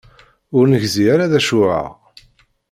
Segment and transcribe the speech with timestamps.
[0.57, 1.87] Ur negzi ara d acu-aɣ.